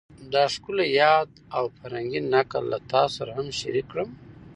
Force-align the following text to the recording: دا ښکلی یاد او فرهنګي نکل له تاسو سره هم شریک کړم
دا 0.33 0.43
ښکلی 0.53 0.87
یاد 1.01 1.29
او 1.57 1.63
فرهنګي 1.77 2.21
نکل 2.33 2.63
له 2.73 2.79
تاسو 2.91 3.13
سره 3.17 3.31
هم 3.37 3.47
شریک 3.59 3.85
کړم 3.91 4.09